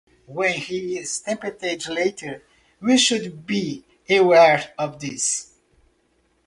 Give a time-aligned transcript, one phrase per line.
[0.25, 2.41] When he is tempted later,
[2.79, 5.51] we should be aware of this.